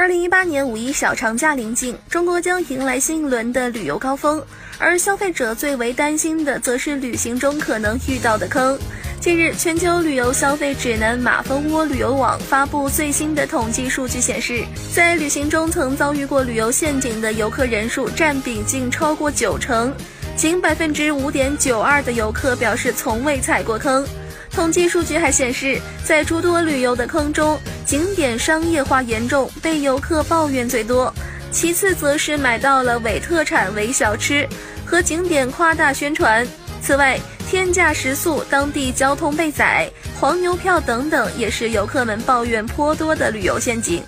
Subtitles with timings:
[0.00, 4.42] 二零一八年五一小长假临近，中国将迎来新一轮的旅游高峰，
[4.78, 8.78] 而消费者最为担心的，则是旅行中可能遇到的坑。
[9.20, 19.92] 近日，全球旅游消费指南马蜂窝旅游网发布最新的统计数据显示，在旅行中曾遭遇过旅游陷阱的游客人数占比竟超过九成，
[20.34, 24.02] 仅百分之五点九二的游客表示从未踩过坑。
[24.50, 27.56] 统计数据还显示，在诸多旅游的坑中，
[27.90, 31.12] 景点商业化严重，被游客抱怨最多；
[31.50, 34.48] 其次则是买到了伪特产、伪小吃
[34.86, 36.46] 和景点夸大宣传。
[36.80, 39.90] 此外，天价食宿、当地交通被宰、
[40.20, 44.00] 黄牛票等等，也是游客们抱怨颇多的旅游陷阱。